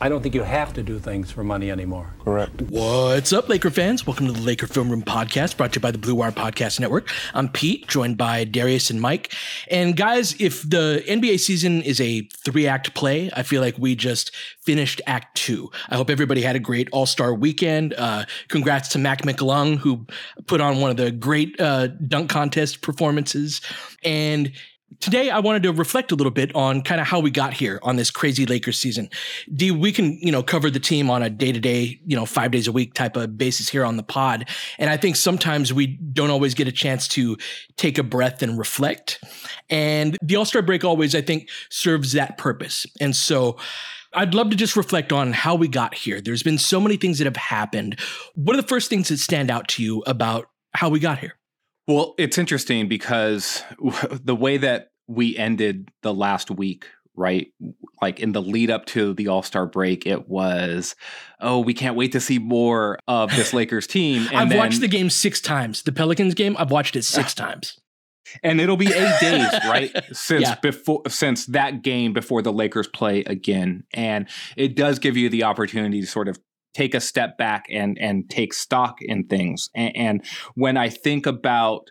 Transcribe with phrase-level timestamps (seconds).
[0.00, 2.14] I don't think you have to do things for money anymore.
[2.22, 2.62] Correct.
[2.62, 4.06] What's up, Laker fans?
[4.06, 6.78] Welcome to the Laker Film Room Podcast, brought to you by the Blue Wire Podcast
[6.78, 7.10] Network.
[7.34, 9.34] I'm Pete, joined by Darius and Mike.
[9.68, 13.96] And guys, if the NBA season is a three act play, I feel like we
[13.96, 15.68] just finished Act Two.
[15.88, 17.92] I hope everybody had a great All Star weekend.
[17.94, 20.06] Uh, congrats to Mac McClung, who
[20.46, 23.60] put on one of the great uh, dunk contest performances.
[24.04, 24.52] And
[25.00, 27.78] today I wanted to reflect a little bit on kind of how we got here
[27.82, 29.08] on this crazy Lakers season.
[29.54, 32.26] D, we can, you know, cover the team on a day to day, you know,
[32.26, 34.48] five days a week type of basis here on the pod.
[34.78, 37.36] And I think sometimes we don't always get a chance to
[37.76, 39.22] take a breath and reflect.
[39.70, 42.86] And the All Star break always, I think, serves that purpose.
[43.00, 43.56] And so,
[44.14, 46.22] I'd love to just reflect on how we got here.
[46.22, 48.00] There's been so many things that have happened.
[48.34, 51.37] What are the first things that stand out to you about how we got here?
[51.88, 53.64] Well, it's interesting because
[54.22, 57.48] the way that we ended the last week, right?
[58.02, 60.94] Like in the lead up to the All Star break, it was,
[61.40, 64.28] oh, we can't wait to see more of this Lakers team.
[64.28, 65.82] And I've then, watched the game six times.
[65.82, 67.80] The Pelicans game, I've watched it six times.
[68.42, 69.90] And it'll be eight days, right?
[70.12, 70.56] Since yeah.
[70.60, 73.84] before since that game before the Lakers play again.
[73.94, 76.38] And it does give you the opportunity to sort of
[76.78, 79.68] take a step back and and take stock in things.
[79.74, 81.90] And, and when I think about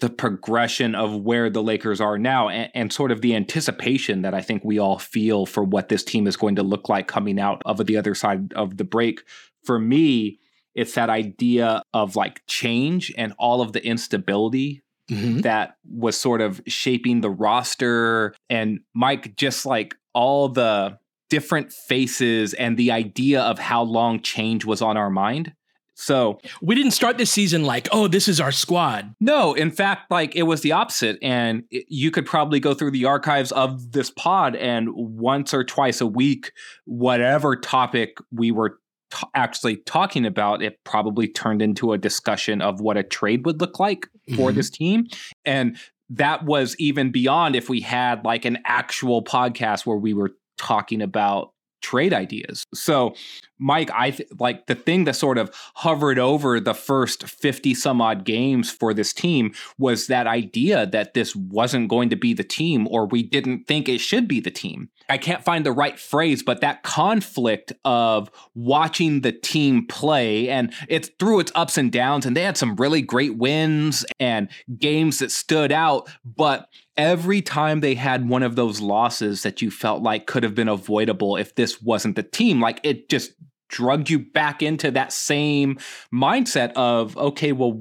[0.00, 4.34] the progression of where the Lakers are now and, and, sort of the anticipation that
[4.34, 7.38] I think we all feel for what this team is going to look like coming
[7.38, 9.20] out of the other side of the break.
[9.62, 10.40] For me,
[10.74, 15.42] it's that idea of like change and all of the instability mm-hmm.
[15.42, 18.34] that was sort of shaping the roster.
[18.50, 20.98] And Mike, just like all the
[21.34, 25.52] different faces and the idea of how long change was on our mind.
[25.94, 29.12] So we didn't start this season like, oh, this is our squad.
[29.20, 31.18] No, in fact, like it was the opposite.
[31.20, 35.64] And it, you could probably go through the archives of this pod and once or
[35.64, 36.52] twice a week,
[36.84, 38.78] whatever topic we were
[39.12, 43.60] t- actually talking about, it probably turned into a discussion of what a trade would
[43.60, 44.06] look like
[44.36, 44.56] for mm-hmm.
[44.56, 45.08] this team.
[45.44, 45.76] And
[46.10, 51.02] that was even beyond if we had like an actual podcast where we were talking
[51.02, 52.64] about trade ideas.
[52.74, 53.14] So,
[53.58, 58.00] Mike, I th- like the thing that sort of hovered over the first 50 some
[58.00, 62.44] odd games for this team was that idea that this wasn't going to be the
[62.44, 64.90] team or we didn't think it should be the team.
[65.08, 70.72] I can't find the right phrase, but that conflict of watching the team play and
[70.88, 74.48] it's through its ups and downs and they had some really great wins and
[74.78, 79.70] games that stood out, but every time they had one of those losses that you
[79.70, 83.32] felt like could have been avoidable if this wasn't the team, like it just
[83.74, 85.78] drugged you back into that same
[86.12, 87.80] mindset of, okay, well,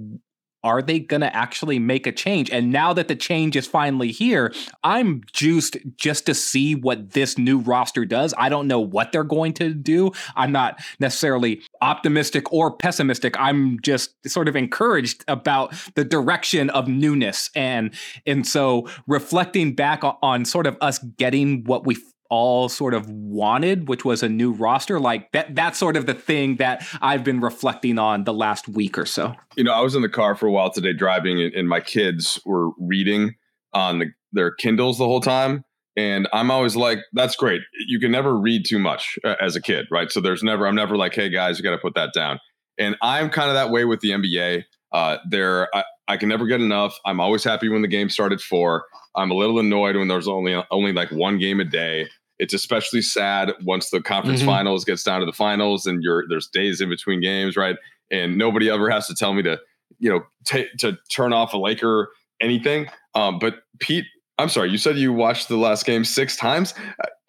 [0.63, 2.49] are they going to actually make a change?
[2.49, 4.53] And now that the change is finally here,
[4.83, 8.33] I'm juiced just to see what this new roster does.
[8.37, 10.11] I don't know what they're going to do.
[10.35, 13.37] I'm not necessarily optimistic or pessimistic.
[13.37, 17.49] I'm just sort of encouraged about the direction of newness.
[17.55, 17.93] And
[18.25, 21.97] and so reflecting back on sort of us getting what we
[22.33, 24.99] all sort of wanted, which was a new roster.
[24.99, 28.97] Like that that's sort of the thing that I've been reflecting on the last week
[28.97, 29.35] or so.
[29.55, 32.39] You know, I was in the car for a while today driving and, my kids
[32.43, 33.35] were reading
[33.71, 35.63] on the, their Kindles the whole time.
[35.95, 37.61] And I'm always like, that's great.
[37.87, 40.11] You can never read too much uh, as a kid, right?
[40.11, 42.39] So there's never, I'm never like, hey guys, you got to put that down.
[42.79, 44.63] And I'm kind of that way with the NBA.
[44.91, 46.97] Uh, there, I, I can never get enough.
[47.05, 48.85] I'm always happy when the game started four.
[49.15, 52.09] I'm a little annoyed when there's only only like one game a day.
[52.39, 54.49] It's especially sad once the conference mm-hmm.
[54.49, 57.75] finals gets down to the finals and you're there's days in between games, right?
[58.11, 59.59] And nobody ever has to tell me to,
[59.99, 62.09] you know, t- to turn off a Laker
[62.41, 62.87] anything.
[63.15, 64.05] Um, but Pete,
[64.37, 66.73] I'm sorry, you said you watched the last game six times.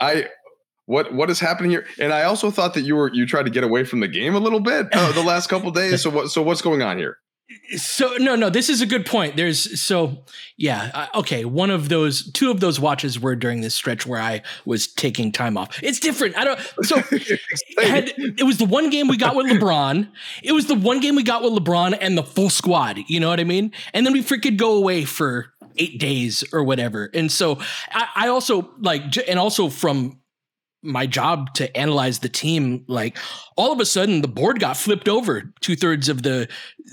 [0.00, 0.28] I
[0.86, 1.86] what what is happening here?
[1.98, 4.34] And I also thought that you were you tried to get away from the game
[4.34, 6.02] a little bit uh, the last couple days.
[6.02, 7.18] So what so what's going on here?
[7.76, 9.36] So no, no, this is a good point.
[9.36, 10.24] There's so
[10.56, 11.44] yeah, uh, okay.
[11.44, 15.30] One of those, two of those watches were during this stretch where I was taking
[15.30, 15.82] time off.
[15.82, 16.38] It's different.
[16.38, 16.60] I don't.
[16.82, 17.40] So it,
[17.78, 20.10] had, it was the one game we got with LeBron.
[20.42, 22.98] It was the one game we got with LeBron and the full squad.
[23.08, 23.72] You know what I mean?
[23.92, 27.10] And then we freaking go away for eight days or whatever.
[27.12, 27.58] And so
[27.90, 30.20] I, I also like, and also from
[30.84, 33.16] my job to analyze the team like
[33.56, 36.48] all of a sudden the board got flipped over two-thirds of the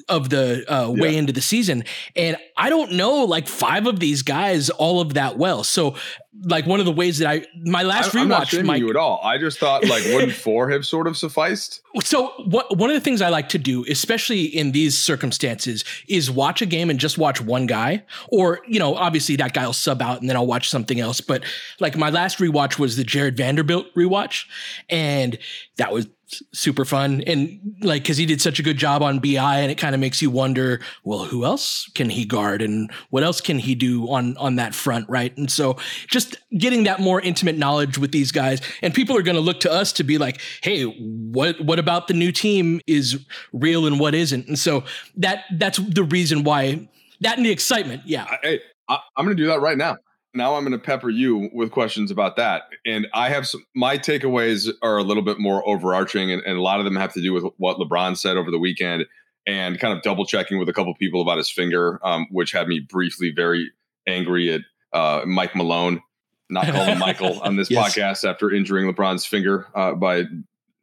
[0.07, 1.19] of the uh, way yeah.
[1.19, 1.83] into the season
[2.15, 5.95] and i don't know like five of these guys all of that well so
[6.43, 8.89] like one of the ways that i my last I, rewatch I'm not shaming you
[8.89, 9.19] at all.
[9.21, 11.81] I just thought like wouldn't four have sort of sufficed?
[12.03, 16.31] So what one of the things i like to do especially in these circumstances is
[16.31, 18.05] watch a game and just watch one guy.
[18.29, 21.19] Or you know obviously that guy will sub out and then i'll watch something else.
[21.19, 21.43] But
[21.79, 24.45] like my last rewatch was the Jarred vanderbilt rewatch.
[24.89, 25.37] And
[25.75, 26.07] that was
[26.53, 27.21] super fun.
[27.27, 30.01] And like because he did such a good job on bi and it kind of
[30.01, 34.09] makes you wonder well who else can he guard and what else can he do
[34.09, 35.35] on on that front right?
[35.37, 39.35] And so just getting that more intimate knowledge with these guys and people are going
[39.35, 43.25] to look to us to be like hey what what about the new team is
[43.53, 44.47] real and what isn't?
[44.47, 44.83] And so
[45.17, 46.89] that that's the reason why
[47.21, 48.27] that and the excitement yeah.
[48.41, 49.97] Hey I, i'm going to do that right now
[50.33, 52.63] now I'm going to pepper you with questions about that.
[52.85, 56.61] And I have some, my takeaways are a little bit more overarching, and, and, a
[56.61, 59.05] lot of them have to do with what LeBron said over the weekend
[59.45, 62.67] and kind of double checking with a couple people about his finger, um, which had
[62.67, 63.71] me briefly very
[64.07, 64.61] angry at
[64.93, 66.01] uh, Mike Malone,
[66.49, 67.95] not calling Michael on this yes.
[67.95, 70.23] podcast after injuring LeBron's finger uh, by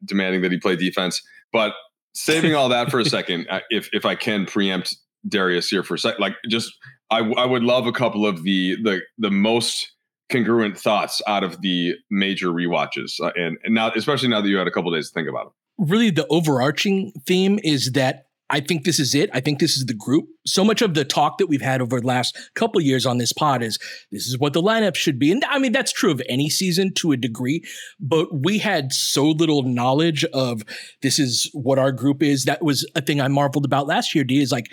[0.04, 1.22] demanding that he play defense.
[1.52, 1.72] But
[2.14, 4.96] saving all that for a second, uh, if if I can preempt
[5.26, 6.72] Darius here for a second, like just
[7.10, 9.92] I, I would love a couple of the the the most
[10.30, 14.58] congruent thoughts out of the major re-watches, uh, and, and now especially now that you
[14.58, 15.52] had a couple days to think about it.
[15.78, 19.28] Really, the overarching theme is that I think this is it.
[19.34, 20.26] I think this is the group.
[20.46, 23.32] So much of the talk that we've had over the last couple years on this
[23.32, 23.78] pod is
[24.10, 25.30] this is what the lineup should be.
[25.30, 27.62] And I mean, that's true of any season to a degree,
[28.00, 30.62] but we had so little knowledge of
[31.02, 32.44] this is what our group is.
[32.44, 34.66] That was a thing I marveled about last year, D, is like,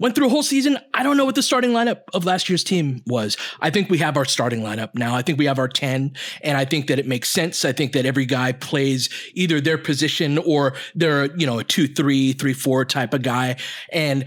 [0.00, 0.78] Went through a whole season.
[0.92, 3.36] I don't know what the starting lineup of last year's team was.
[3.60, 5.14] I think we have our starting lineup now.
[5.14, 7.64] I think we have our 10, and I think that it makes sense.
[7.64, 11.86] I think that every guy plays either their position or they're, you know, a two,
[11.86, 13.56] three, three, four type of guy.
[13.92, 14.24] And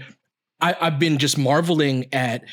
[0.60, 2.44] I, I've been just marveling at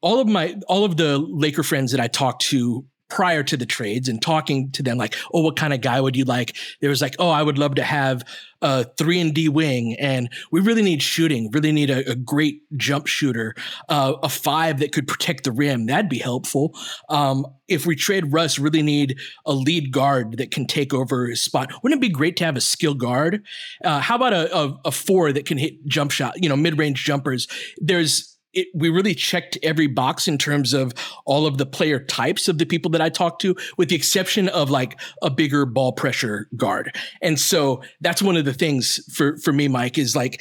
[0.00, 3.66] all of my all of the Laker friends that I talked to prior to the
[3.66, 6.56] trades and talking to them like, oh, what kind of guy would you like?
[6.80, 8.24] There was like, oh, I would love to have
[8.62, 12.62] a three and D wing, and we really need shooting, really need a, a great
[12.78, 13.54] jump shooter,
[13.90, 15.86] uh, a five that could protect the rim.
[15.86, 16.74] That'd be helpful.
[17.10, 21.42] Um, if we trade Russ, really need a lead guard that can take over his
[21.42, 21.70] spot.
[21.82, 23.44] Wouldn't it be great to have a skill guard?
[23.84, 26.78] Uh, how about a, a, a four that can hit jump shot, you know, mid
[26.78, 27.46] range jumpers?
[27.78, 30.92] There's it, we really checked every box in terms of
[31.24, 34.48] all of the player types of the people that I talked to, with the exception
[34.48, 36.96] of like a bigger ball pressure guard.
[37.20, 40.40] And so that's one of the things for, for me, Mike, is like,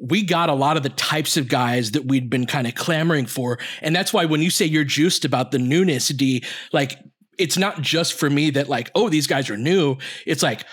[0.00, 3.26] we got a lot of the types of guys that we'd been kind of clamoring
[3.26, 3.58] for.
[3.82, 6.98] And that's why when you say you're juiced about the newness, D, like,
[7.36, 9.96] it's not just for me that like, oh, these guys are new.
[10.26, 10.64] It's like,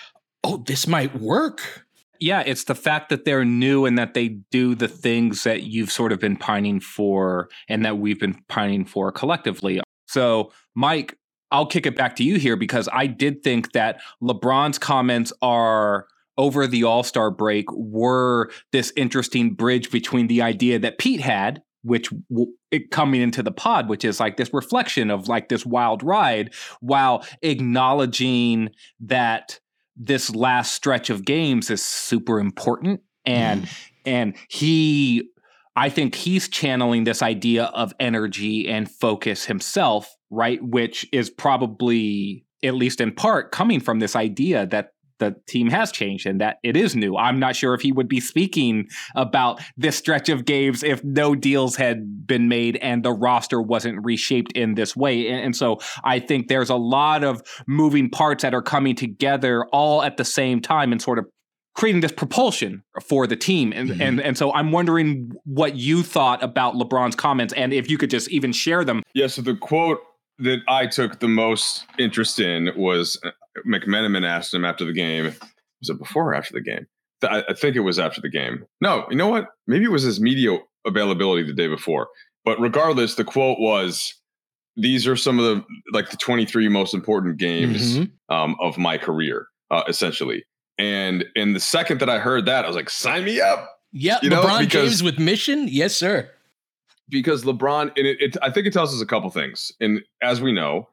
[0.44, 1.85] oh, this might work
[2.20, 5.92] yeah, it's the fact that they're new and that they do the things that you've
[5.92, 9.82] sort of been pining for and that we've been pining for collectively.
[10.08, 11.18] So, Mike,
[11.52, 16.08] I'll kick it back to you here because I did think that LeBron's comments are
[16.38, 21.62] over the All Star break were this interesting bridge between the idea that Pete had,
[21.84, 22.10] which
[22.72, 26.54] it coming into the pod, which is like this reflection of like this wild ride,
[26.82, 28.70] while acknowledging
[29.00, 29.60] that
[29.96, 33.90] this last stretch of games is super important and mm.
[34.06, 35.30] and he
[35.76, 40.64] I think he's channeling this idea of energy and focus himself, right?
[40.64, 45.92] Which is probably, at least in part, coming from this idea that the team has
[45.92, 47.16] changed and that it is new.
[47.16, 51.36] I'm not sure if he would be speaking about this stretch of games if no
[51.36, 55.28] deals had been made and the roster wasn't reshaped in this way.
[55.28, 59.66] And, and so I think there's a lot of moving parts that are coming together
[59.72, 61.26] all at the same time and sort of
[61.76, 63.74] creating this propulsion for the team.
[63.74, 64.02] And, mm-hmm.
[64.02, 68.10] and and so I'm wondering what you thought about LeBron's comments and if you could
[68.10, 69.04] just even share them.
[69.14, 70.00] Yeah, so the quote
[70.40, 73.20] that I took the most interest in was
[73.68, 75.26] McMenamin asked him after the game.
[75.82, 76.88] Was it before or after the game?
[77.24, 78.66] I, I think it was after the game.
[78.82, 79.48] No, you know what?
[79.68, 82.08] Maybe it was his media availability the day before.
[82.44, 84.14] But regardless, the quote was,
[84.76, 88.36] "These are some of the like the 23 most important games mm-hmm.
[88.36, 90.46] um, of my career, uh, essentially."
[90.78, 94.20] And in the second that I heard that, I was like, "Sign me up!" Yeah,
[94.22, 96.30] you LeBron because, James with mission, yes, sir.
[97.08, 99.72] Because LeBron, and it, it, I think it tells us a couple things.
[99.80, 100.90] And as we know,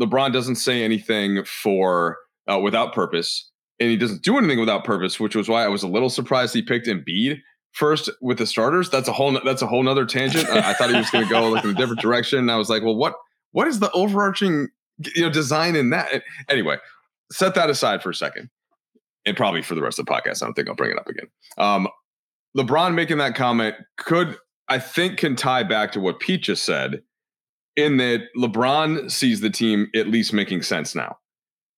[0.00, 2.18] LeBron doesn't say anything for
[2.50, 5.82] uh, without purpose, and he doesn't do anything without purpose, which was why I was
[5.82, 7.40] a little surprised he picked Embiid
[7.72, 8.90] first with the starters.
[8.90, 10.48] That's a whole that's a whole nother tangent.
[10.48, 12.38] I, I thought he was going to go like in a different direction.
[12.38, 13.14] And I was like, well, what
[13.52, 14.68] what is the overarching
[15.14, 16.22] you know design in that?
[16.48, 16.78] Anyway,
[17.32, 18.50] set that aside for a second
[19.24, 20.42] and probably for the rest of the podcast.
[20.42, 21.26] I don't think I'll bring it up again.
[21.58, 21.88] Um,
[22.56, 24.36] LeBron making that comment could,
[24.68, 27.02] I think, can tie back to what Pete just said,
[27.76, 31.18] in that LeBron sees the team at least making sense now,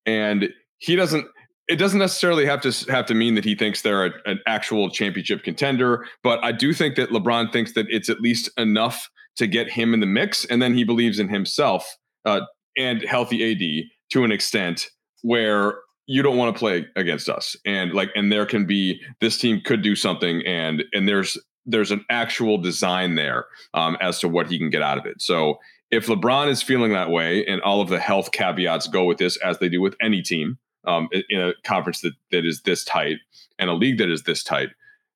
[0.05, 1.27] and he doesn't.
[1.69, 4.89] It doesn't necessarily have to have to mean that he thinks they're a, an actual
[4.89, 9.47] championship contender, but I do think that LeBron thinks that it's at least enough to
[9.47, 12.41] get him in the mix, and then he believes in himself uh,
[12.77, 14.89] and healthy AD to an extent
[15.21, 19.37] where you don't want to play against us and like and there can be this
[19.37, 24.27] team could do something and and there's there's an actual design there um, as to
[24.27, 25.57] what he can get out of it so
[25.93, 29.37] if lebron is feeling that way and all of the health caveats go with this
[29.37, 33.17] as they do with any team um, in a conference that, that is this tight
[33.59, 34.69] and a league that is this tight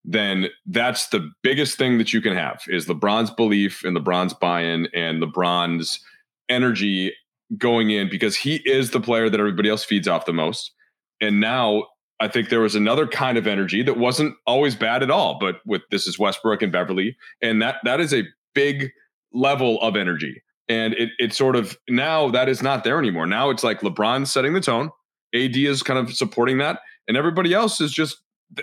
[0.06, 4.88] then that's the biggest thing that you can have is lebron's belief and lebron's buy-in
[4.94, 6.00] and lebron's
[6.48, 7.12] energy
[7.58, 10.72] going in because he is the player that everybody else feeds off the most
[11.20, 11.84] and now
[12.20, 15.58] I think there was another kind of energy that wasn't always bad at all, but
[15.68, 18.24] with this is Westbrook and Beverley, and that that is a
[18.56, 18.90] big
[19.32, 20.42] level of energy.
[20.70, 23.26] And it it sort of now that is not there anymore.
[23.26, 24.90] Now it's like LeBron setting the tone,
[25.34, 28.18] AD is kind of supporting that, and everybody else is just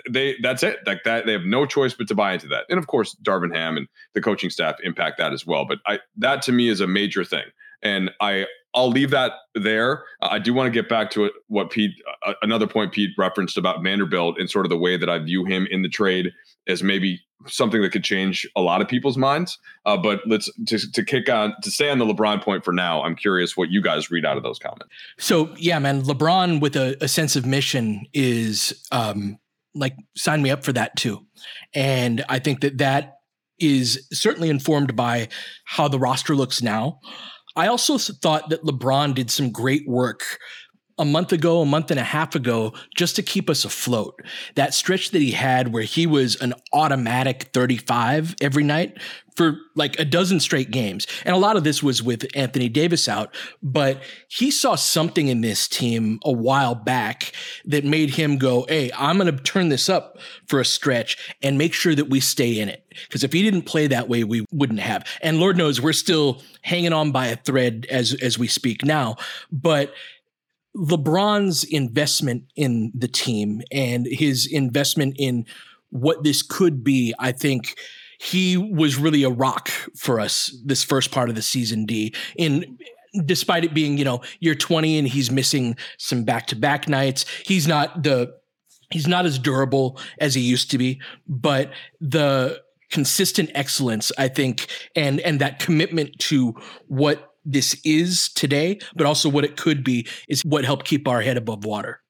[0.09, 0.79] they that's it.
[0.85, 2.65] Like that they have no choice but to buy into that.
[2.69, 5.65] And of course, Darvin Ham and the coaching staff impact that as well.
[5.65, 7.45] But I that to me is a major thing.
[7.81, 8.45] And I
[8.75, 10.03] I'll leave that there.
[10.21, 11.91] I do want to get back to what Pete,
[12.41, 15.65] another point Pete referenced about Vanderbilt and sort of the way that I view him
[15.71, 16.33] in the trade
[16.67, 19.57] as maybe something that could change a lot of people's minds.
[19.85, 23.03] Uh, but let's to, to kick on to stay on the LeBron point for now.
[23.03, 24.93] I'm curious what you guys read out of those comments.
[25.17, 29.37] So yeah, man, LeBron with a, a sense of mission is um,
[29.73, 31.25] like sign me up for that too,
[31.73, 33.13] and I think that that
[33.59, 35.29] is certainly informed by
[35.65, 36.99] how the roster looks now.
[37.55, 40.39] I also thought that LeBron did some great work
[40.97, 44.21] a month ago, a month and a half ago, just to keep us afloat.
[44.55, 48.97] That stretch that he had where he was an automatic 35 every night
[49.35, 51.05] for like a dozen straight games.
[51.25, 55.41] And a lot of this was with Anthony Davis out, but he saw something in
[55.41, 57.33] this team a while back
[57.65, 61.57] that made him go, Hey, I'm going to turn this up for a stretch and
[61.57, 62.83] make sure that we stay in it.
[63.07, 65.05] Because if he didn't play that way, we wouldn't have.
[65.21, 69.17] And Lord knows we're still hanging on by a thread as, as we speak now.
[69.51, 69.93] But
[70.75, 75.45] LeBron's investment in the team and his investment in
[75.89, 77.77] what this could be, I think
[78.19, 82.13] he was really a rock for us this first part of the season, D.
[82.37, 82.77] In
[83.23, 88.03] despite it being, you know, year 20 and he's missing some back-to-back nights, he's not
[88.03, 88.33] the
[88.91, 94.67] he's not as durable as he used to be, but the consistent excellence, I think,
[94.95, 96.55] and and that commitment to
[96.87, 101.21] what this is today, but also what it could be is what helped keep our
[101.21, 102.01] head above water.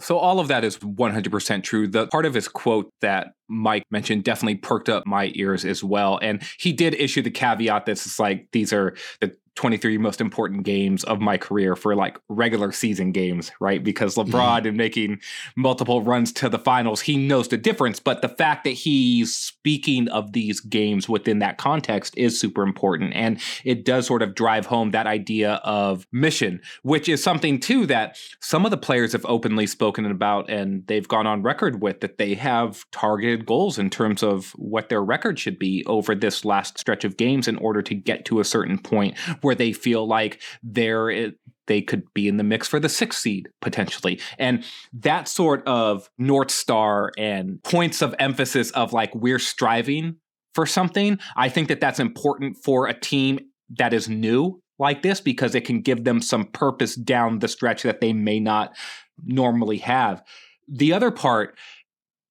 [0.00, 1.86] So all of that is 100% true.
[1.86, 6.18] The part of his quote that Mike mentioned definitely perked up my ears as well.
[6.20, 11.04] And he did issue the caveat that's like these are the 23 most important games
[11.04, 13.84] of my career for like regular season games, right?
[13.84, 14.68] Because LeBron mm-hmm.
[14.68, 15.20] and making
[15.56, 18.00] multiple runs to the finals, he knows the difference.
[18.00, 23.12] But the fact that he's speaking of these games within that context is super important.
[23.14, 27.86] And it does sort of drive home that idea of mission, which is something too
[27.86, 32.00] that some of the players have openly spoken about and they've gone on record with
[32.00, 36.44] that they have targeted goals in terms of what their record should be over this
[36.44, 40.06] last stretch of games in order to get to a certain point where they feel
[40.06, 41.30] like they're eh,
[41.66, 44.20] they could be in the mix for the sixth seed potentially.
[44.38, 50.16] And that sort of North Star and points of emphasis of like we're striving
[50.54, 53.38] for something, I think that that's important for a team
[53.78, 57.84] that is new like this because it can give them some purpose down the stretch
[57.84, 58.76] that they may not
[59.24, 60.22] normally have.
[60.68, 61.56] The other part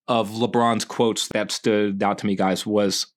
[0.08, 3.08] of LeBron's quotes that stood out to me, guys, was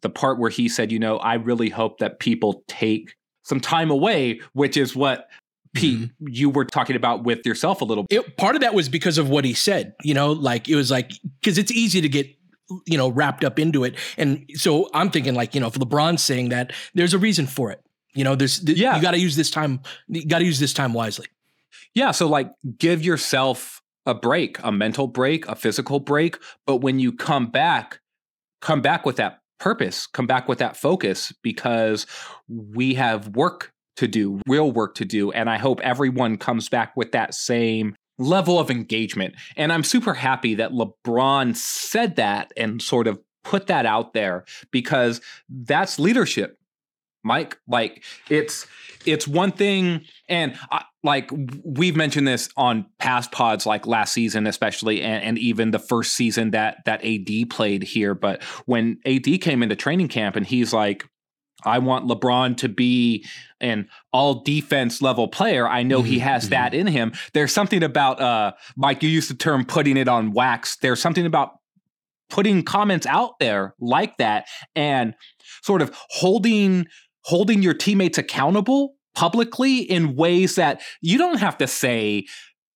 [0.00, 3.14] the part where he said, you know, I really hope that people take
[3.48, 5.28] some time away, which is what
[5.74, 6.28] Pete, mm-hmm.
[6.28, 8.20] you were talking about with yourself a little bit.
[8.20, 10.90] It, part of that was because of what he said, you know, like it was
[10.90, 12.26] like, because it's easy to get,
[12.86, 13.96] you know, wrapped up into it.
[14.16, 17.70] And so I'm thinking, like, you know, if LeBron's saying that, there's a reason for
[17.70, 17.80] it.
[18.14, 18.96] You know, there's, yeah.
[18.96, 21.26] you got to use this time, you got to use this time wisely.
[21.94, 22.10] Yeah.
[22.10, 26.38] So, like, give yourself a break, a mental break, a physical break.
[26.66, 28.00] But when you come back,
[28.60, 32.06] come back with that purpose, come back with that focus because
[32.48, 35.32] we have work to do, real work to do.
[35.32, 39.34] And I hope everyone comes back with that same level of engagement.
[39.56, 44.44] And I'm super happy that LeBron said that and sort of put that out there
[44.70, 46.58] because that's leadership.
[47.24, 48.66] Mike, like it's
[49.04, 51.30] it's one thing and I, like
[51.64, 56.12] we've mentioned this on past pods like last season especially and, and, even the first
[56.12, 60.72] season that that AD played here but when AD came into training camp and he's
[60.72, 61.04] like
[61.64, 63.26] I want LeBron to be
[63.60, 65.66] an all defense level player.
[65.66, 66.06] I know mm-hmm.
[66.06, 66.50] he has mm-hmm.
[66.50, 67.12] that in him.
[67.34, 70.76] There's something about uh Mike you used the term putting it on wax.
[70.76, 71.58] There's something about
[72.30, 75.14] putting comments out there like that and
[75.62, 76.86] sort of holding
[77.22, 82.24] holding your teammates accountable publicly in ways that you don't have to say,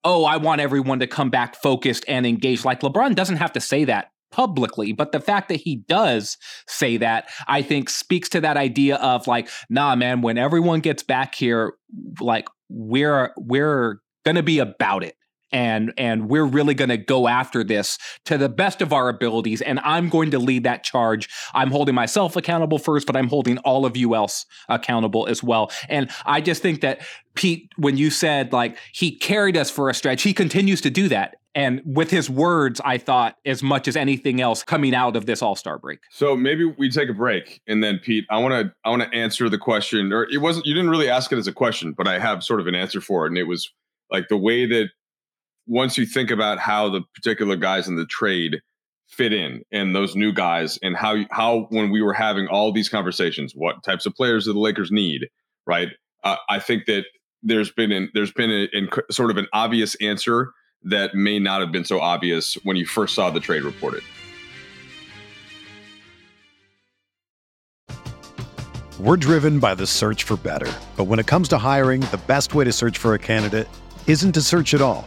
[0.02, 2.64] oh, I want everyone to come back focused and engaged.
[2.64, 6.96] Like LeBron doesn't have to say that publicly, but the fact that he does say
[6.96, 11.36] that, I think speaks to that idea of like, nah, man, when everyone gets back
[11.36, 11.74] here,
[12.20, 15.14] like we're we're gonna be about it
[15.52, 19.60] and and we're really going to go after this to the best of our abilities
[19.62, 21.28] and i'm going to lead that charge.
[21.54, 25.70] I'm holding myself accountable first but i'm holding all of you else accountable as well.
[25.88, 27.00] And i just think that
[27.34, 31.08] pete when you said like he carried us for a stretch he continues to do
[31.08, 31.36] that.
[31.54, 35.42] And with his words i thought as much as anything else coming out of this
[35.42, 36.00] all-star break.
[36.10, 39.16] So maybe we take a break and then pete i want to i want to
[39.16, 42.08] answer the question or it wasn't you didn't really ask it as a question but
[42.08, 43.70] i have sort of an answer for it and it was
[44.10, 44.90] like the way that
[45.66, 48.60] once you think about how the particular guys in the trade
[49.08, 52.88] fit in and those new guys and how how when we were having all these
[52.88, 55.28] conversations what types of players do the lakers need
[55.66, 55.88] right?
[56.24, 57.04] Uh, i think that
[57.42, 60.52] there's been an, there's been a, sort of an obvious answer
[60.84, 64.02] that may not have been so obvious when you first saw the trade reported.
[68.98, 72.54] We're driven by the search for better but when it comes to hiring the best
[72.54, 73.68] way to search for a candidate
[74.06, 75.06] isn't to search at all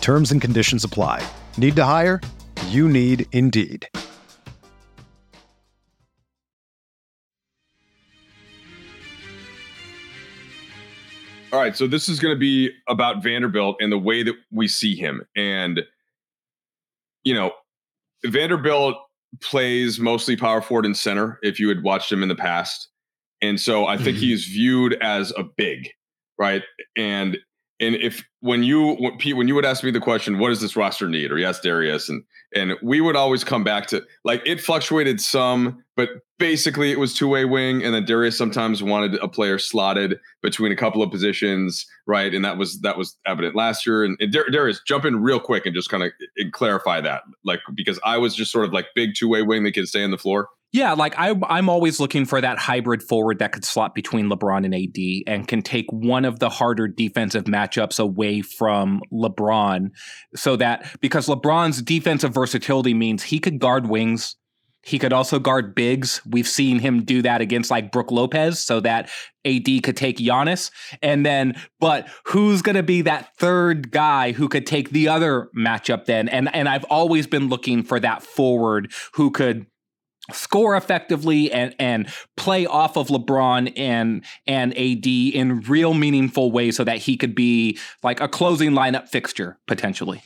[0.00, 1.26] Terms and conditions apply.
[1.56, 2.20] Need to hire?
[2.68, 3.88] You need Indeed.
[11.52, 14.68] All right, so this is going to be about Vanderbilt and the way that we
[14.68, 15.26] see him.
[15.34, 15.80] And,
[17.24, 17.50] you know,
[18.24, 18.94] Vanderbilt
[19.40, 22.88] plays mostly power forward and center if you had watched him in the past.
[23.42, 24.26] And so I think mm-hmm.
[24.26, 25.88] he's viewed as a big,
[26.38, 26.62] right?
[26.96, 27.38] And
[27.80, 30.76] and if when you Pete, when you would ask me the question, what does this
[30.76, 31.32] roster need?
[31.32, 32.22] Or yes, Darius, and
[32.54, 37.14] and we would always come back to like it fluctuated some, but basically it was
[37.14, 41.10] two way wing, and then Darius sometimes wanted a player slotted between a couple of
[41.10, 42.34] positions, right?
[42.34, 44.04] And that was that was evident last year.
[44.04, 46.12] And, and Darius, jump in real quick and just kind of
[46.52, 49.72] clarify that, like because I was just sort of like big two way wing that
[49.72, 50.48] can stay on the floor.
[50.72, 54.64] Yeah, like I, I'm always looking for that hybrid forward that could slot between LeBron
[54.64, 59.90] and AD and can take one of the harder defensive matchups away from LeBron
[60.36, 64.36] so that because LeBron's defensive versatility means he could guard wings.
[64.82, 66.22] He could also guard bigs.
[66.24, 69.10] We've seen him do that against like Brook Lopez so that
[69.44, 70.70] AD could take Giannis.
[71.02, 75.50] And then, but who's going to be that third guy who could take the other
[75.54, 76.30] matchup then?
[76.30, 79.66] And, and I've always been looking for that forward who could
[80.32, 86.76] score effectively and and play off of LeBron and and AD in real meaningful ways
[86.76, 90.22] so that he could be like a closing lineup fixture potentially.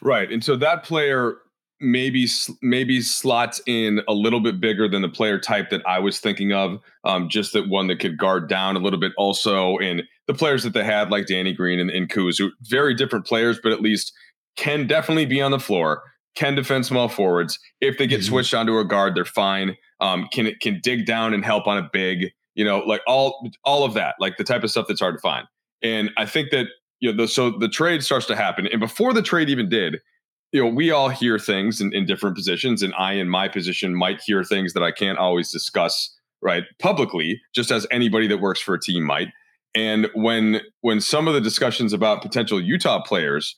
[0.00, 0.30] Right.
[0.30, 1.36] And so that player
[1.80, 2.26] maybe
[2.62, 6.52] maybe slots in a little bit bigger than the player type that I was thinking
[6.52, 6.78] of.
[7.04, 9.78] Um, just that one that could guard down a little bit also.
[9.78, 13.26] And the players that they had, like Danny Green and, and Kuz, who very different
[13.26, 14.12] players, but at least
[14.56, 16.02] can definitely be on the floor
[16.34, 17.58] can defend small forwards.
[17.80, 18.28] If they get mm-hmm.
[18.28, 19.76] switched onto a guard, they're fine.
[20.00, 23.84] Um, can can dig down and help on a big, you know, like all all
[23.84, 25.46] of that, like the type of stuff that's hard to find.
[25.82, 26.66] And I think that
[27.00, 29.98] you know, the, so the trade starts to happen, and before the trade even did,
[30.52, 33.94] you know, we all hear things in, in different positions, and I, in my position,
[33.94, 38.60] might hear things that I can't always discuss right publicly, just as anybody that works
[38.60, 39.28] for a team might.
[39.74, 43.56] And when when some of the discussions about potential Utah players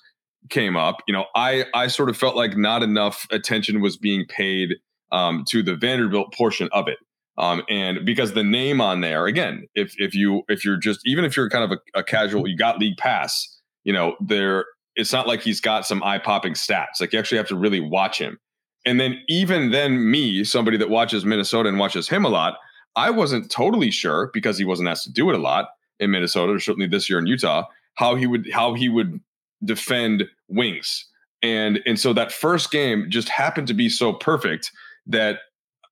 [0.51, 4.25] came up, you know, I I sort of felt like not enough attention was being
[4.29, 4.77] paid
[5.12, 6.99] um, to the Vanderbilt portion of it.
[7.38, 11.25] Um, and because the name on there, again, if if you if you're just even
[11.25, 15.12] if you're kind of a, a casual, you got league pass, you know, there it's
[15.12, 17.01] not like he's got some eye popping stats.
[17.01, 18.38] Like you actually have to really watch him.
[18.87, 22.57] And then even then, me, somebody that watches Minnesota and watches him a lot,
[22.94, 25.68] I wasn't totally sure because he wasn't asked to do it a lot
[25.99, 29.20] in Minnesota, or certainly this year in Utah, how he would how he would
[29.64, 31.07] defend wings.
[31.42, 34.73] And and so that first game just happened to be so perfect
[35.07, 35.40] that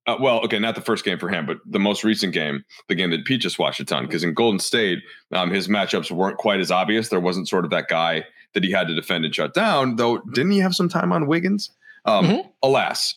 [0.07, 2.94] uh, well, okay, not the first game for him, but the most recent game, the
[2.94, 4.98] game that Pete just watched a ton, because in Golden State,
[5.33, 7.09] um, his matchups weren't quite as obvious.
[7.09, 10.18] There wasn't sort of that guy that he had to defend and shut down, though.
[10.35, 11.70] Didn't he have some time on Wiggins?
[12.05, 12.48] Um, mm-hmm.
[12.62, 13.16] Alas.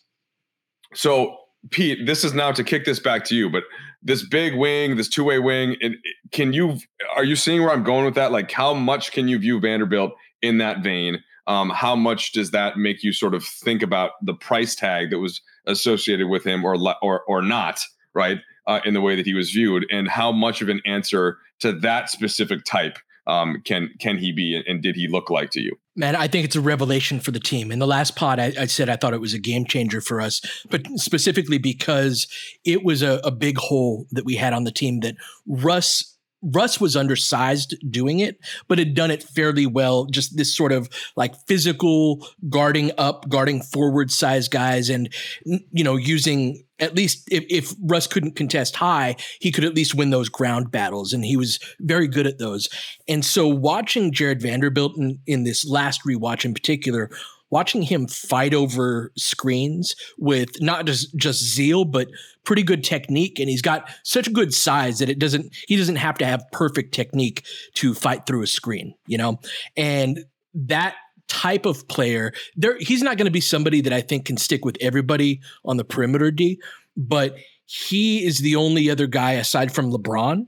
[0.93, 1.38] So,
[1.71, 3.63] Pete, this is now to kick this back to you, but
[4.01, 5.95] this big wing, this two way wing, and
[6.31, 6.77] can you
[7.15, 8.31] are you seeing where I'm going with that?
[8.31, 10.13] Like, how much can you view Vanderbilt
[10.47, 11.23] in that vein?
[11.45, 15.19] Um, how much does that make you sort of think about the price tag that
[15.19, 17.79] was associated with him, or or or not,
[18.13, 18.39] right?
[18.65, 21.71] Uh, in the way that he was viewed, and how much of an answer to
[21.71, 25.77] that specific type um, can can he be, and did he look like to you?
[25.95, 27.71] Man, I think it's a revelation for the team.
[27.71, 30.21] In the last pod, I, I said I thought it was a game changer for
[30.21, 32.27] us, but specifically because
[32.63, 36.80] it was a, a big hole that we had on the team that Russ Russ
[36.80, 40.06] was undersized doing it, but had done it fairly well.
[40.06, 45.13] Just this sort of like physical guarding up, guarding forward size guys, and
[45.45, 49.95] you know using at least if, if Russ couldn't contest high, he could at least
[49.95, 52.69] win those ground battles, and he was very good at those.
[53.08, 57.10] And so watching Jarred Vanderbilt in, in this last rewatch in particular
[57.49, 62.07] watching him fight over screens with not just just zeal but
[62.43, 66.17] pretty good technique and he's got such good size that it doesn't he doesn't have
[66.17, 69.39] to have perfect technique to fight through a screen you know?
[69.75, 70.95] And that
[71.27, 74.63] type of player there he's not going to be somebody that i think can stick
[74.63, 76.57] with everybody on the perimeter d
[76.95, 80.47] but he is the only other guy aside from lebron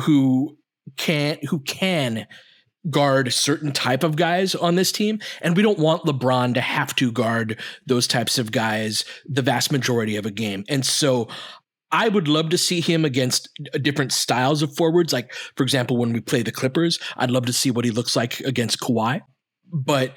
[0.00, 0.56] who
[0.96, 2.26] can who can
[2.90, 6.94] guard certain type of guys on this team and we don't want LeBron to have
[6.96, 10.64] to guard those types of guys the vast majority of a game.
[10.68, 11.28] And so
[11.90, 13.48] I would love to see him against
[13.80, 17.52] different styles of forwards like for example when we play the Clippers, I'd love to
[17.52, 19.22] see what he looks like against Kawhi.
[19.72, 20.12] But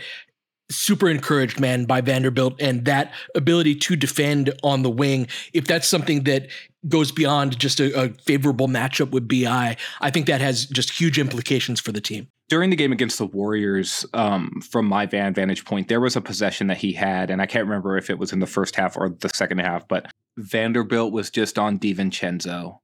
[0.70, 5.88] super encouraged man by Vanderbilt and that ability to defend on the wing if that's
[5.88, 6.48] something that
[6.90, 11.18] goes beyond just a, a favorable matchup with BI I think that has just huge
[11.18, 15.66] implications for the team during the game against the Warriors, um, from my van vantage
[15.66, 18.32] point, there was a possession that he had, and I can't remember if it was
[18.32, 22.80] in the first half or the second half, but Vanderbilt was just on DiVincenzo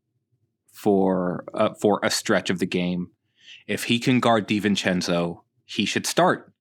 [0.71, 3.12] for uh, for a stretch of the game.
[3.67, 6.52] If he can guard DiVincenzo, he should start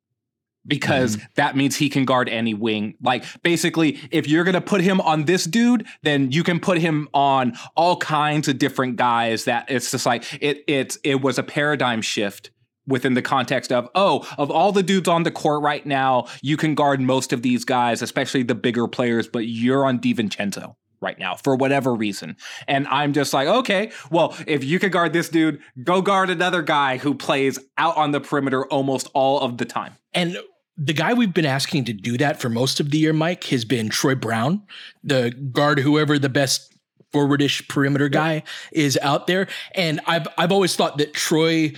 [0.64, 1.26] because mm.
[1.34, 2.94] that means he can guard any wing.
[3.02, 7.08] Like basically, if you're gonna put him on this dude, then you can put him
[7.12, 9.46] on all kinds of different guys.
[9.46, 10.62] That it's just like it.
[10.68, 12.50] It's it was a paradigm shift
[12.86, 16.56] within the context of oh of all the dudes on the court right now you
[16.56, 21.18] can guard most of these guys especially the bigger players but you're on DiVincenzo right
[21.18, 22.36] now for whatever reason
[22.68, 26.62] and i'm just like okay well if you could guard this dude go guard another
[26.62, 30.36] guy who plays out on the perimeter almost all of the time and
[30.76, 33.64] the guy we've been asking to do that for most of the year, Mike, has
[33.64, 34.62] been Troy Brown,
[35.04, 36.74] the guard, whoever the best
[37.12, 38.46] forwardish perimeter guy yep.
[38.72, 39.46] is out there.
[39.74, 41.72] And I've I've always thought that Troy,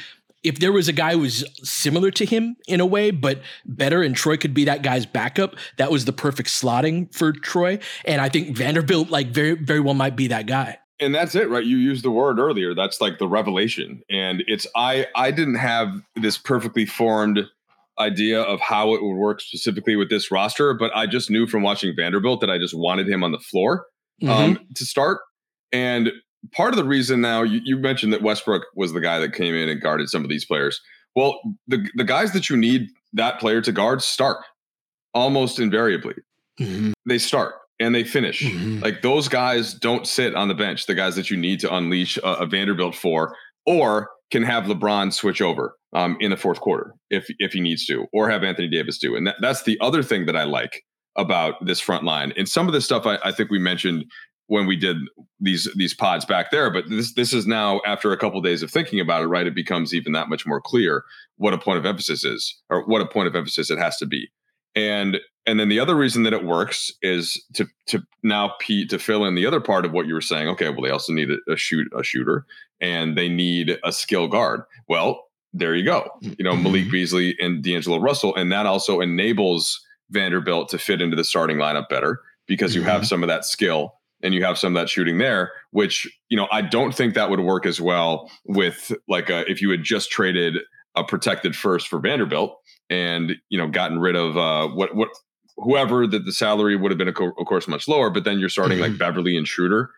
[0.45, 4.03] if there was a guy who was similar to him in a way, but better,
[4.03, 7.79] and Troy could be that guy's backup, that was the perfect slotting for Troy.
[8.05, 11.49] And I think Vanderbilt, like very very well, might be that guy and that's it
[11.51, 15.57] right you used the word earlier that's like the revelation and it's i i didn't
[15.57, 17.41] have this perfectly formed
[17.99, 21.63] idea of how it would work specifically with this roster but i just knew from
[21.63, 23.87] watching vanderbilt that i just wanted him on the floor
[24.23, 24.31] mm-hmm.
[24.31, 25.21] um, to start.
[25.73, 26.13] And
[26.53, 29.55] part of the reason now you, you, mentioned that Westbrook was the guy that came
[29.55, 30.81] in and guarded some of these players.
[31.15, 34.39] Well, the the guys that you need that player to guard start
[35.15, 36.15] almost invariably.
[36.61, 36.93] Mm-hmm.
[37.07, 38.43] They start and they finish.
[38.43, 38.81] Mm-hmm.
[38.81, 40.87] Like those guys don't sit on the bench.
[40.87, 45.13] The guys that you need to unleash a, a Vanderbilt for, or can have LeBron
[45.13, 48.69] switch over um, in the fourth quarter if if he needs to, or have Anthony
[48.69, 49.15] Davis do.
[49.17, 50.83] And that, that's the other thing that I like
[51.17, 52.33] about this front line.
[52.37, 54.05] And some of this stuff I, I think we mentioned
[54.47, 54.97] when we did
[55.41, 58.63] these these pods back there, but this this is now after a couple of days
[58.63, 59.47] of thinking about it, right?
[59.47, 61.05] It becomes even that much more clear
[61.37, 64.07] what a point of emphasis is, or what a point of emphasis it has to
[64.07, 64.29] be.
[64.75, 68.99] And and then the other reason that it works is to to now Pete to
[68.99, 70.49] fill in the other part of what you were saying.
[70.49, 72.45] Okay, well they also need a, a shoot a shooter
[72.81, 74.63] and they need a skill guard.
[74.89, 76.09] Well, there you go.
[76.21, 76.91] You know Malik mm-hmm.
[76.91, 79.81] Beasley and D'Angelo Russell, and that also enables
[80.11, 82.91] Vanderbilt to fit into the starting lineup better because you mm-hmm.
[82.91, 86.37] have some of that skill and you have some of that shooting there, which, you
[86.37, 89.85] know, I don't think that would work as well with like a, if you had
[89.85, 90.57] just traded
[90.97, 92.57] a protected first for Vanderbilt
[92.89, 95.11] and, you know, gotten rid of uh, what, what,
[95.59, 98.79] whoever that the salary would have been, of course, much lower, but then you're starting
[98.79, 98.93] mm-hmm.
[98.93, 99.91] like Beverley and Schroeder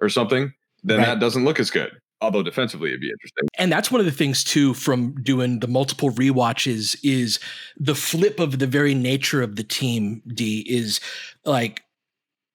[0.00, 1.06] or something, then right.
[1.06, 1.92] that doesn't look as good
[2.22, 3.48] although defensively it'd be interesting.
[3.58, 7.40] And that's one of the things too from doing the multiple re-watches is
[7.76, 10.22] the flip of the very nature of the team.
[10.28, 11.00] D is
[11.44, 11.82] like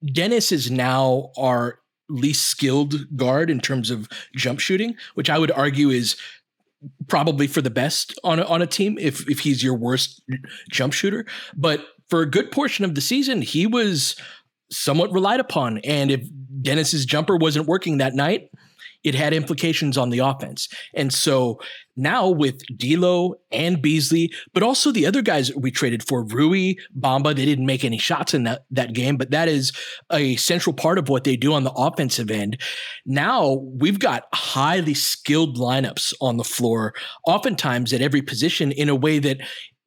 [0.06, 1.80] Dennis is now our
[2.10, 6.16] least skilled guard in terms of jump shooting, which I would argue is
[7.08, 10.22] probably for the best on a, on a team if if he's your worst
[10.70, 11.26] jump shooter.
[11.56, 14.16] But for a good portion of the season, he was
[14.72, 15.80] somewhat relied upon.
[15.80, 16.28] And if
[16.62, 18.50] Dennis's jumper wasn't working that night,
[19.04, 20.68] it had implications on the offense.
[20.94, 21.60] And so
[21.96, 27.36] now with D'Lo and Beasley, but also the other guys we traded for, Rui, Bamba,
[27.36, 29.72] they didn't make any shots in that, that game, but that is
[30.12, 32.62] a central part of what they do on the offensive end.
[33.06, 36.94] Now we've got highly skilled lineups on the floor,
[37.26, 39.38] oftentimes at every position in a way that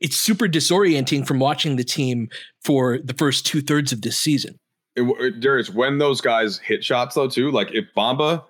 [0.01, 2.29] it's super disorienting from watching the team
[2.65, 4.59] for the first two thirds of this season.
[4.97, 8.43] It, Darius, when those guys hit shots though, too, like if Bamba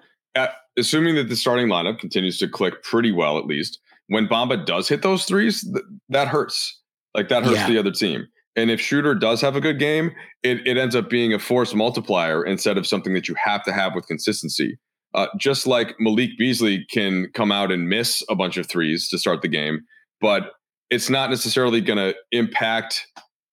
[0.79, 4.89] assuming that the starting lineup continues to click pretty well, at least when Bamba does
[4.89, 6.81] hit those threes, th- that hurts.
[7.15, 7.69] Like that hurts yeah.
[7.69, 8.27] the other team.
[8.57, 10.11] And if Schroeder does have a good game,
[10.43, 13.73] it, it ends up being a force multiplier instead of something that you have to
[13.73, 14.79] have with consistency.
[15.15, 19.19] Uh, just like Malik Beasley can come out and miss a bunch of threes to
[19.19, 19.81] start the game,
[20.21, 20.53] but
[20.91, 23.07] it's not necessarily going to impact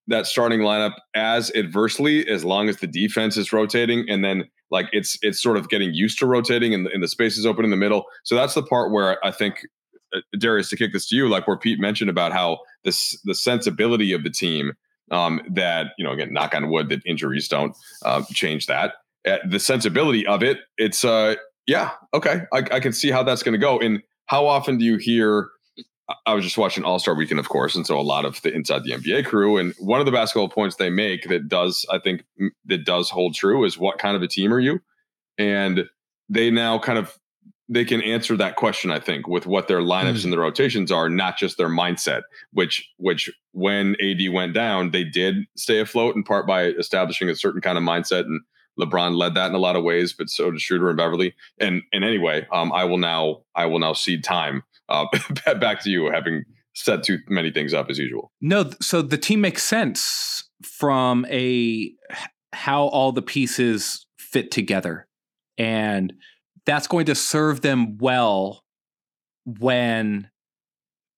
[0.07, 4.87] that starting lineup as adversely as long as the defense is rotating and then like
[4.91, 7.63] it's it's sort of getting used to rotating and the, and the space is open
[7.63, 8.05] in the middle.
[8.23, 9.65] So that's the part where I think
[10.15, 13.35] uh, Darius to kick this to you, like where Pete mentioned about how this the
[13.35, 14.73] sensibility of the team
[15.11, 18.95] um, that you know again knock on wood that injuries don't uh, change that
[19.27, 20.59] uh, the sensibility of it.
[20.77, 23.79] It's uh yeah okay I, I can see how that's going to go.
[23.79, 25.49] And how often do you hear?
[26.25, 28.53] I was just watching All Star Weekend, of course, and so a lot of the
[28.53, 29.57] inside the NBA crew.
[29.57, 32.23] And one of the basketball points they make that does, I think,
[32.65, 34.79] that does hold true is what kind of a team are you?
[35.37, 35.85] And
[36.29, 37.17] they now kind of
[37.69, 40.23] they can answer that question, I think, with what their lineups mm.
[40.25, 42.21] and their rotations are, not just their mindset.
[42.53, 47.35] Which, which when AD went down, they did stay afloat in part by establishing a
[47.35, 48.39] certain kind of mindset, and
[48.79, 51.33] LeBron led that in a lot of ways, but so did Schroeder and Beverley.
[51.59, 55.05] And and anyway, um, I will now I will now cede time uh,
[55.59, 58.31] back to you, having set too many things up as usual.
[58.41, 61.91] No, so the team makes sense from a
[62.53, 65.07] how all the pieces fit together,
[65.57, 66.13] and
[66.65, 68.63] that's going to serve them well
[69.45, 70.29] when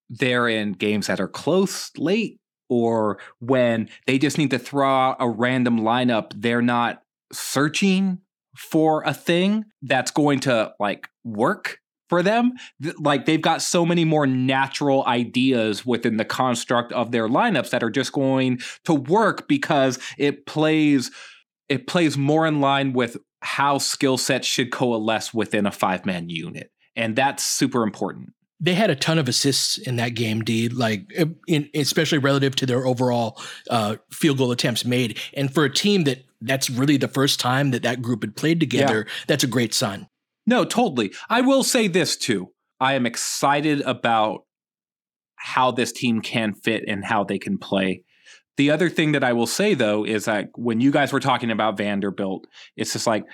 [0.10, 5.18] they're in games that are close late or when they just need to throw out
[5.20, 7.02] a random lineup they're not
[7.32, 8.20] searching
[8.56, 12.54] for a thing that's going to like work for them.
[13.00, 17.84] Like they've got so many more natural ideas within the construct of their lineups that
[17.84, 21.12] are just going to work because it plays
[21.70, 26.30] it plays more in line with how skill sets should coalesce within a five man
[26.30, 26.72] unit.
[26.96, 28.34] And that's super important.
[28.60, 30.68] They had a ton of assists in that game, D.
[30.68, 31.10] Like,
[31.48, 36.04] in, especially relative to their overall uh, field goal attempts made, and for a team
[36.04, 39.06] that that's really the first time that that group had played together.
[39.08, 39.14] Yeah.
[39.28, 40.08] That's a great sign.
[40.50, 41.14] No, totally.
[41.30, 42.52] I will say this too.
[42.80, 44.46] I am excited about
[45.36, 48.04] how this team can fit and how they can play.
[48.58, 51.52] The other thing that I will say though is that when you guys were talking
[51.52, 53.26] about Vanderbilt, it's just like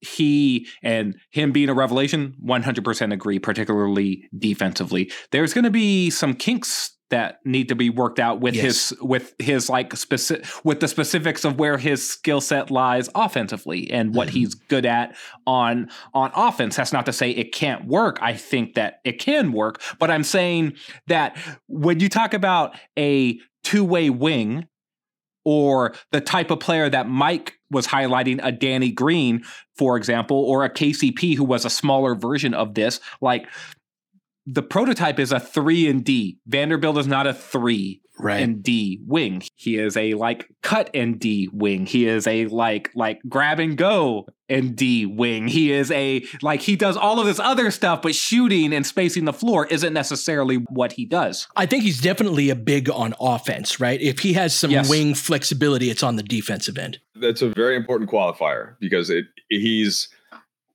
[0.00, 6.34] he and him being a revelation 100% agree particularly defensively there's going to be some
[6.34, 8.90] kinks that need to be worked out with yes.
[8.90, 13.90] his with his like specific with the specifics of where his skill set lies offensively
[13.90, 14.38] and what mm-hmm.
[14.38, 15.14] he's good at
[15.46, 19.52] on on offense that's not to say it can't work i think that it can
[19.52, 20.72] work but i'm saying
[21.06, 21.36] that
[21.68, 24.66] when you talk about a two-way wing
[25.44, 29.44] or the type of player that Mike was highlighting, a Danny Green,
[29.76, 33.00] for example, or a KCP who was a smaller version of this.
[33.20, 33.46] Like
[34.46, 36.38] the prototype is a three and D.
[36.46, 38.42] Vanderbilt is not a three right.
[38.42, 39.42] and D wing.
[39.56, 41.86] He is a like cut and D wing.
[41.86, 45.48] He is a like like grab and go and D wing.
[45.48, 49.24] He is a like he does all of this other stuff, but shooting and spacing
[49.24, 51.48] the floor isn't necessarily what he does.
[51.56, 54.00] I think he's definitely a big on offense, right?
[54.00, 54.88] If he has some yes.
[54.88, 56.98] wing flexibility, it's on the defensive end.
[57.14, 60.08] That's a very important qualifier because it he's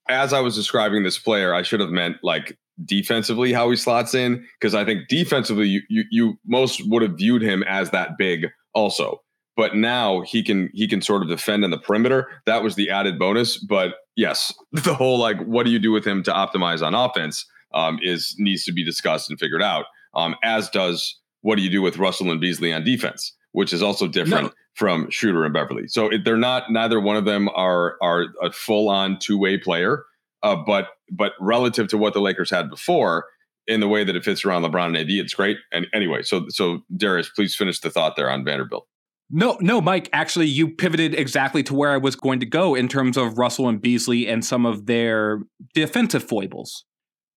[0.08, 4.13] as I was describing this player, I should have meant like defensively how he slots
[4.13, 8.17] in because I think defensively you, you you most would have viewed him as that
[8.17, 9.21] big also.
[9.55, 12.27] But now he can he can sort of defend in the perimeter.
[12.45, 13.57] That was the added bonus.
[13.57, 17.45] But yes, the whole like what do you do with him to optimize on offense
[17.73, 19.85] um, is needs to be discussed and figured out.
[20.13, 23.81] Um, as does what do you do with Russell and Beasley on defense, which is
[23.81, 24.53] also different no.
[24.75, 25.87] from Schroeder and Beverley.
[25.87, 29.57] So it, they're not neither one of them are are a full on two way
[29.57, 30.03] player.
[30.41, 33.25] Uh, but but relative to what the Lakers had before,
[33.67, 35.58] in the way that it fits around LeBron and AD, it's great.
[35.71, 38.88] And anyway, so so Darius, please finish the thought there on Vanderbilt.
[39.32, 40.10] No, no, Mike.
[40.12, 43.69] Actually, you pivoted exactly to where I was going to go in terms of Russell
[43.69, 45.43] and Beasley and some of their
[45.75, 46.86] defensive foibles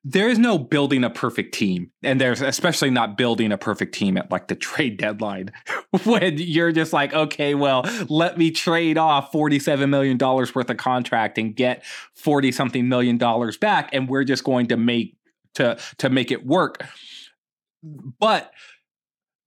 [0.04, 4.16] there is no building a perfect team and there's especially not building a perfect team
[4.16, 5.52] at like the trade deadline
[6.04, 10.76] when you're just like okay well let me trade off 47 million dollars worth of
[10.76, 11.84] contract and get
[12.14, 15.16] 40 something million dollars back and we're just going to make
[15.54, 16.84] to to make it work.
[17.82, 18.52] But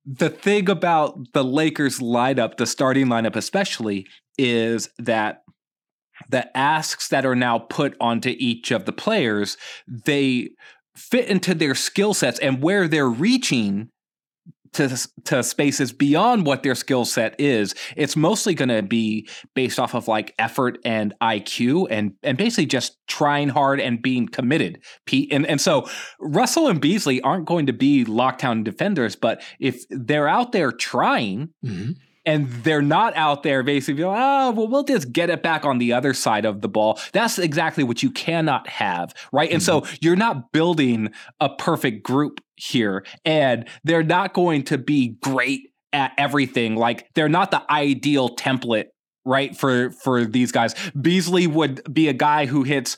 [0.06, 5.44] the thing about the Lakers lineup the starting lineup especially is that
[6.30, 9.58] the asks that are now put onto each of the players,
[9.88, 10.50] they
[10.96, 13.90] fit into their skill sets and where they're reaching
[14.76, 17.74] to, to spaces beyond what their skill set is.
[17.96, 22.66] It's mostly going to be based off of like effort and IQ and and basically
[22.66, 24.82] just trying hard and being committed.
[25.06, 25.88] Pete and and so
[26.20, 31.50] Russell and Beasley aren't going to be lockdown defenders, but if they're out there trying.
[31.66, 31.92] Mm-hmm
[32.26, 35.78] and they're not out there basically like, oh, well, we'll just get it back on
[35.78, 37.00] the other side of the ball.
[37.14, 39.48] That's exactly what you cannot have, right?
[39.48, 39.56] Mm-hmm.
[39.56, 39.96] And so mm-hmm.
[40.02, 46.14] you're not building a perfect group here, and they're not going to be great at
[46.18, 46.76] everything.
[46.76, 48.86] Like they're not the ideal template
[49.26, 52.96] right for for these guys beasley would be a guy who hits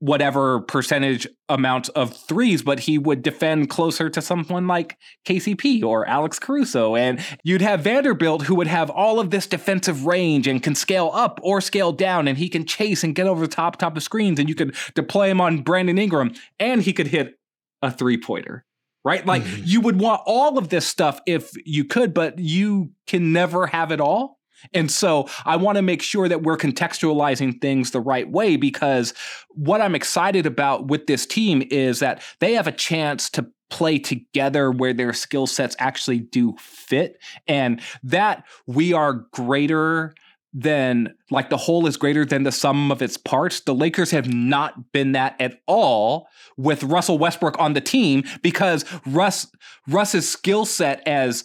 [0.00, 6.06] whatever percentage amount of threes, but he would defend closer to someone like KCP or
[6.06, 6.94] Alex Caruso.
[6.94, 11.10] And you'd have Vanderbilt who would have all of this defensive range and can scale
[11.12, 14.02] up or scale down, and he can chase and get over the top top of
[14.02, 17.38] screens, and you could deploy him on Brandon Ingram, and he could hit
[17.82, 18.64] a three pointer.
[19.04, 19.24] Right?
[19.24, 19.62] Like mm-hmm.
[19.64, 23.90] you would want all of this stuff if you could, but you can never have
[23.90, 24.37] it all.
[24.72, 29.14] And so I want to make sure that we're contextualizing things the right way because
[29.50, 33.98] what I'm excited about with this team is that they have a chance to play
[33.98, 40.14] together where their skill sets actually do fit and that we are greater
[40.54, 43.60] than like the whole is greater than the sum of its parts.
[43.60, 48.84] The Lakers have not been that at all with Russell Westbrook on the team because
[49.06, 49.46] Russ
[49.86, 51.44] Russ's skill set as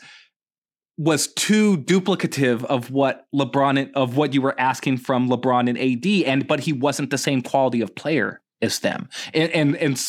[0.98, 6.28] was too duplicative of what LeBron of what you were asking from LeBron and AD,
[6.28, 10.02] and but he wasn't the same quality of player as them, and and and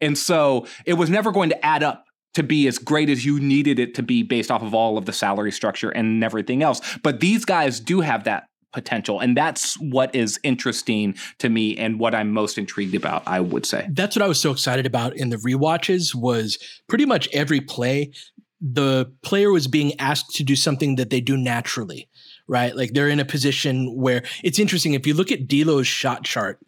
[0.00, 3.38] and so it was never going to add up to be as great as you
[3.38, 6.80] needed it to be based off of all of the salary structure and everything else.
[7.02, 12.00] But these guys do have that potential and that's what is interesting to me and
[12.00, 13.86] what I'm most intrigued about I would say.
[13.92, 16.56] That's what I was so excited about in the re-watches was
[16.88, 18.12] pretty much every play
[18.62, 22.08] the player was being asked to do something that they do naturally
[22.48, 22.76] right?
[22.76, 24.94] Like they're in a position where it's interesting.
[24.94, 26.58] If you look at D'Lo's shot chart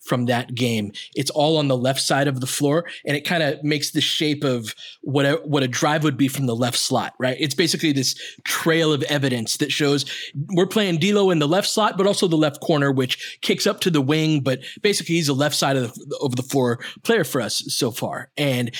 [0.00, 3.42] from that game, it's all on the left side of the floor, and it kind
[3.42, 6.78] of makes the shape of what a, what a drive would be from the left
[6.78, 7.36] slot, right?
[7.38, 10.06] It's basically this trail of evidence that shows
[10.48, 13.80] we're playing D'Lo in the left slot, but also the left corner, which kicks up
[13.80, 14.40] to the wing.
[14.40, 17.90] But basically, he's the left side of the, of the floor player for us so
[17.90, 18.74] far, and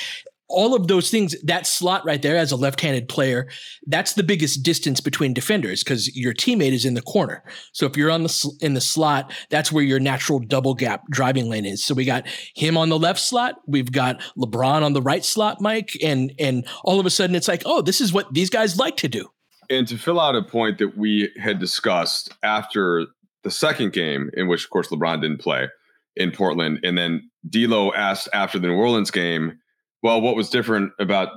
[0.48, 3.48] all of those things, that slot right there as a left handed player,
[3.86, 7.44] that's the biggest distance between defenders because your teammate is in the corner.
[7.72, 11.48] So if you're on the in the slot, that's where your natural double gap driving
[11.48, 11.84] lane is.
[11.84, 15.60] So we got him on the left slot, we've got LeBron on the right slot,
[15.60, 18.78] Mike, and and all of a sudden it's like, oh, this is what these guys
[18.78, 19.28] like to do.
[19.70, 23.06] And to fill out a point that we had discussed after
[23.44, 25.68] the second game, in which of course LeBron didn't play
[26.16, 29.58] in Portland, and then D'Lo asked after the New Orleans game
[30.02, 31.28] well, what was different about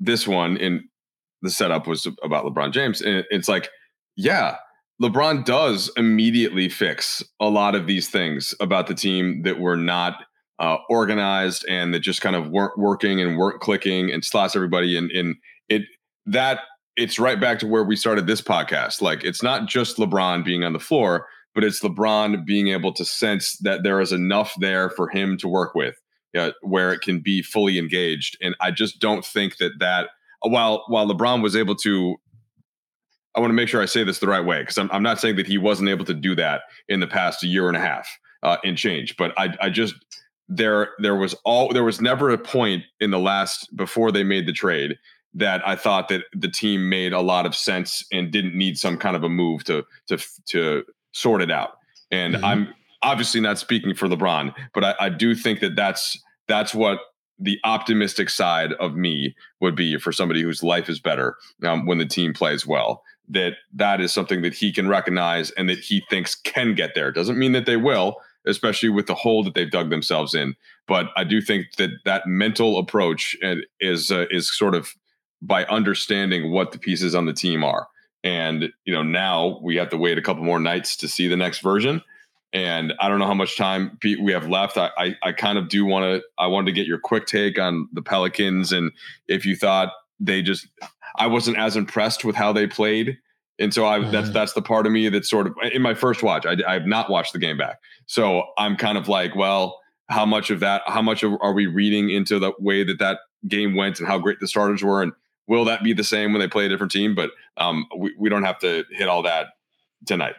[0.00, 0.88] this one in
[1.42, 3.00] the setup was about LeBron James.
[3.00, 3.68] And it's like,
[4.16, 4.56] yeah,
[5.02, 10.24] LeBron does immediately fix a lot of these things about the team that were not
[10.58, 14.96] uh, organized and that just kind of weren't working and weren't clicking and slots everybody.
[14.96, 15.36] And, and
[15.68, 15.82] it
[16.26, 16.60] that
[16.96, 19.02] it's right back to where we started this podcast.
[19.02, 23.04] Like it's not just LeBron being on the floor, but it's LeBron being able to
[23.04, 25.96] sense that there is enough there for him to work with
[26.36, 28.36] uh, where it can be fully engaged.
[28.40, 30.10] And I just don't think that that
[30.42, 32.16] while while LeBron was able to.
[33.36, 35.20] I want to make sure I say this the right way because I'm, I'm not
[35.20, 38.08] saying that he wasn't able to do that in the past year and a half
[38.44, 39.96] uh, in change, but I, I just
[40.48, 44.46] there there was all there was never a point in the last before they made
[44.46, 44.96] the trade
[45.34, 48.96] that I thought that the team made a lot of sense and didn't need some
[48.96, 50.18] kind of a move to to
[50.50, 51.78] to sort it out.
[52.10, 52.44] And mm-hmm.
[52.44, 56.18] I'm obviously not speaking for LeBron, but I, I do think that that's
[56.48, 56.98] that's what
[57.38, 61.98] the optimistic side of me would be for somebody whose life is better um, when
[61.98, 63.02] the team plays well.
[63.28, 67.10] That that is something that he can recognize and that he thinks can get there.
[67.10, 68.16] Doesn't mean that they will
[68.46, 70.54] especially with the hole that they've dug themselves in
[70.86, 73.34] but i do think that that mental approach
[73.80, 74.94] is uh, is sort of
[75.44, 77.88] by understanding what the pieces on the team are.
[78.22, 81.36] And you know now we have to wait a couple more nights to see the
[81.36, 82.02] next version
[82.54, 84.78] and I don't know how much time Pete, we have left.
[84.78, 86.22] I, I, I kind of do want to.
[86.38, 88.92] I wanted to get your quick take on the Pelicans, and
[89.26, 90.68] if you thought they just,
[91.16, 93.18] I wasn't as impressed with how they played,
[93.58, 94.12] and so I mm-hmm.
[94.12, 96.46] that's that's the part of me that sort of in my first watch.
[96.46, 100.24] I, I have not watched the game back, so I'm kind of like, well, how
[100.24, 100.82] much of that?
[100.86, 104.38] How much are we reading into the way that that game went and how great
[104.38, 105.12] the starters were, and
[105.48, 107.16] will that be the same when they play a different team?
[107.16, 109.48] But um, we we don't have to hit all that
[110.06, 110.36] tonight.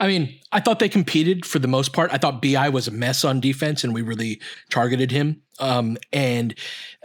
[0.00, 2.10] I mean, I thought they competed for the most part.
[2.12, 4.40] I thought Bi was a mess on defense, and we really
[4.70, 5.42] targeted him.
[5.58, 6.54] Um, and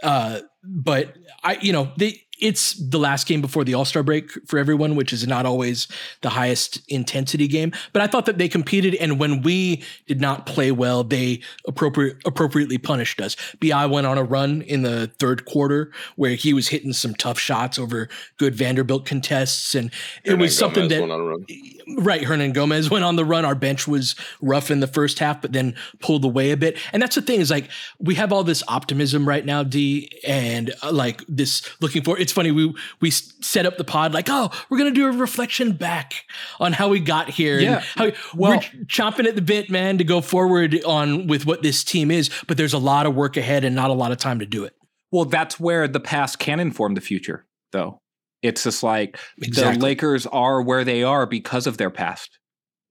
[0.02, 4.30] uh, but I, you know, they it's the last game before the All Star break
[4.46, 5.88] for everyone, which is not always
[6.22, 7.72] the highest intensity game.
[7.92, 12.18] But I thought that they competed, and when we did not play well, they appropriate,
[12.24, 13.36] appropriately punished us.
[13.60, 17.38] Bi went on a run in the third quarter where he was hitting some tough
[17.38, 19.90] shots over good Vanderbilt contests, and
[20.24, 22.22] it Hernan was something Gomez that right.
[22.22, 23.44] Hernangomez went on the run.
[23.44, 26.76] Our bench was rough in the first half, but then pulled away a bit.
[26.92, 30.74] And that's the thing is like we have all this optimism right now, D, and
[30.82, 34.50] uh, like this looking for it's funny we we set up the pod like oh
[34.68, 36.24] we're gonna do a reflection back
[36.58, 37.84] on how we got here yeah.
[37.94, 41.84] how, well, we're chomping at the bit man to go forward on with what this
[41.84, 44.40] team is but there's a lot of work ahead and not a lot of time
[44.40, 44.74] to do it.
[45.12, 48.00] Well that's where the past can inform the future though.
[48.42, 49.78] It's just like exactly.
[49.78, 52.40] the lakers are where they are because of their past.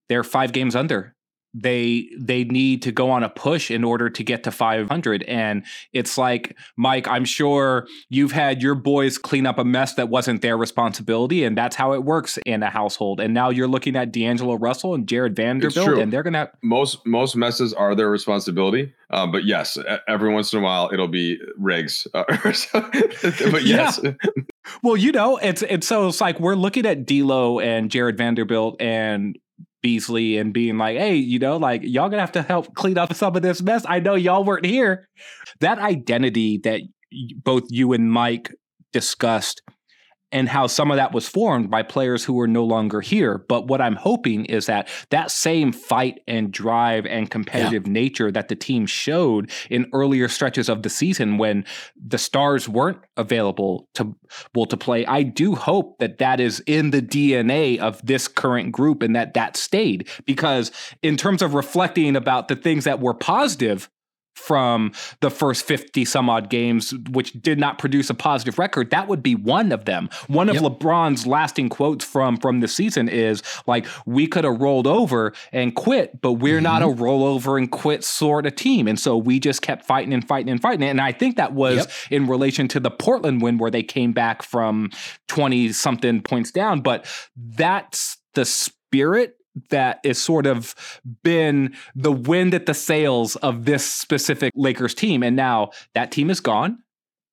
[0.07, 1.14] They're five games under
[1.57, 5.63] they they need to go on a push in order to get to 500 and
[5.93, 10.41] it's like mike i'm sure you've had your boys clean up a mess that wasn't
[10.41, 13.19] their responsibility and that's how it works in a household.
[13.21, 17.37] And now you're looking at d'angelo russell and Jarred vanderbilt and they're gonna most most
[17.37, 19.77] messes are their responsibility um, but yes
[20.09, 22.23] every once in a while it'll be rigs uh,
[22.73, 24.01] but yes.
[24.03, 24.11] Yeah.
[24.83, 28.81] well you know it's it's so it's like we're looking at D'Lo and Jarred vanderbilt
[28.81, 29.37] and
[29.85, 33.13] Beasley and being like, hey, you know, like y'all gonna have to help clean up
[33.13, 33.85] some of this mess.
[33.87, 35.07] I know y'all weren't here.
[35.59, 36.81] That identity that
[37.43, 38.51] both you and Mike
[38.93, 39.61] discussed
[40.35, 43.37] and how some of that was formed by players who were no longer here.
[43.47, 47.93] But what I'm hoping is that that same fight and drive and competitive yeah.
[47.93, 51.63] nature that the team showed in earlier stretches of the season when
[51.95, 54.13] the stars weren't available to
[54.53, 58.73] well to play, I do hope that that is in the DNA of this current
[58.73, 60.69] group and that that stayed because
[61.01, 63.89] in terms of reflecting about the things that were positive
[64.35, 69.07] from the first 50 some odd games, which did not produce a positive record, that
[69.07, 70.09] would be one of them.
[70.27, 70.63] One of yep.
[70.63, 75.75] LeBron's lasting quotes from from the season is like, we could have rolled over and
[75.75, 76.63] quit, but we're mm-hmm.
[76.63, 78.87] not a rollover and quit sort of team.
[78.87, 80.87] And so we just kept fighting and fighting and fighting.
[80.87, 81.91] And I think that was yep.
[82.11, 84.91] in relation to the Portland win where they came back from
[85.27, 86.81] 20 something points down.
[86.81, 87.05] But
[87.35, 89.37] that's the spirit
[89.69, 90.75] that is sort of
[91.23, 95.23] been the wind at the sails of this specific Lakers team.
[95.23, 96.79] And now that team is gone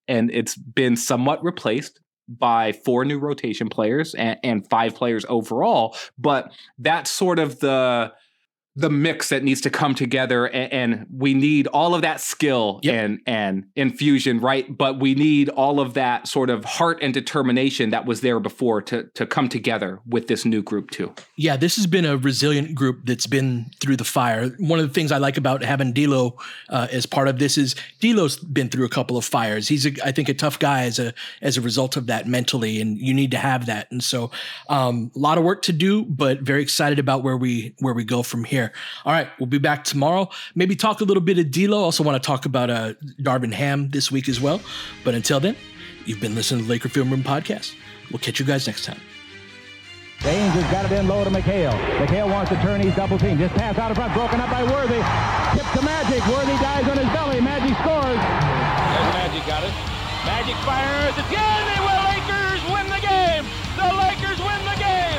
[0.09, 5.97] and it's been somewhat replaced by four new rotation players and, and five players overall.
[6.19, 8.13] But that's sort of the
[8.75, 12.81] the mix that needs to come together and, and we need all of that skill
[12.83, 12.95] yep.
[12.95, 14.77] and and infusion right?
[14.77, 18.81] But we need all of that sort of heart and determination that was there before
[18.83, 21.13] to to come together with this new group too.
[21.37, 24.49] Yeah this has been a resilient group that's been through the fire.
[24.59, 26.39] One of the things i like about having D'Lo
[26.71, 29.69] uh, as part of this is D'Lo's been through a couple of fires.
[29.69, 31.13] He's a, i think a tough guy as a
[31.43, 33.91] as a result of that mentally and you need to have that.
[33.91, 34.31] And so
[34.71, 38.05] um, a lot of work to do but very excited about where we where we
[38.05, 38.73] go from here here.
[39.05, 40.29] All right, we'll be back tomorrow.
[40.55, 41.79] Maybe talk a little bit of D'Lo.
[41.79, 44.61] Also want to talk about uh, Darvin Ham this week as well.
[45.05, 45.57] But until then,
[46.07, 47.75] you've been listening to the Laker Film Room podcast.
[48.11, 49.01] We'll catch you guys next time.
[50.21, 51.75] James has got it in low to McHale.
[51.99, 52.81] McHale wants to turn.
[52.81, 53.39] He's double team.
[53.39, 54.15] Just pass out of front.
[54.15, 55.03] Broken up by Worthy.
[55.59, 56.23] Tip to Magic.
[56.31, 57.41] Worthy dies on his belly.
[57.43, 58.23] Magic scores.
[58.23, 59.75] There's Magic got it.
[60.23, 61.63] Magic fires again.
[61.75, 62.03] They will.
[62.07, 63.43] Lakers win the game.
[63.75, 65.19] The Lakers win the game.